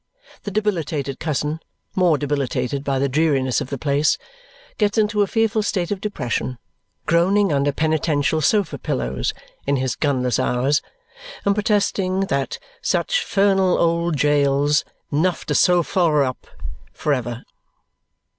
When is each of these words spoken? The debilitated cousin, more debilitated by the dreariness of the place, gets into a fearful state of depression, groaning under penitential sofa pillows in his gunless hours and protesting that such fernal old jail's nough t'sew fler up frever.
The 0.45 0.49
debilitated 0.49 1.19
cousin, 1.19 1.59
more 1.95 2.17
debilitated 2.17 2.83
by 2.83 2.97
the 2.97 3.07
dreariness 3.07 3.61
of 3.61 3.69
the 3.69 3.77
place, 3.77 4.17
gets 4.79 4.97
into 4.97 5.21
a 5.21 5.27
fearful 5.27 5.61
state 5.61 5.91
of 5.91 6.01
depression, 6.01 6.57
groaning 7.05 7.53
under 7.53 7.71
penitential 7.71 8.41
sofa 8.41 8.79
pillows 8.79 9.31
in 9.67 9.75
his 9.75 9.95
gunless 9.95 10.39
hours 10.39 10.81
and 11.45 11.53
protesting 11.55 12.21
that 12.21 12.57
such 12.81 13.23
fernal 13.23 13.77
old 13.77 14.17
jail's 14.17 14.83
nough 15.11 15.45
t'sew 15.45 15.83
fler 15.83 16.23
up 16.25 16.47
frever. 16.91 17.43